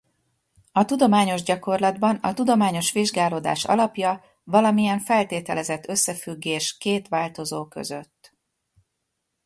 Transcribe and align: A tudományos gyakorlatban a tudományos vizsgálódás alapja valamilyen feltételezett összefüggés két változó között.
A 0.71 0.85
tudományos 0.85 1.43
gyakorlatban 1.43 2.15
a 2.15 2.33
tudományos 2.33 2.91
vizsgálódás 2.91 3.63
alapja 3.65 4.23
valamilyen 4.43 4.99
feltételezett 4.99 5.87
összefüggés 5.87 6.77
két 6.77 7.07
változó 7.07 7.67
között. 7.67 8.35